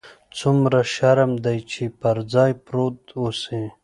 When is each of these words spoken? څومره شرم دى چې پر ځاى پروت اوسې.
څومره 0.37 0.79
شرم 0.93 1.31
دى 1.45 1.57
چې 1.71 1.83
پر 1.99 2.17
ځاى 2.31 2.51
پروت 2.65 2.99
اوسې. 3.19 3.61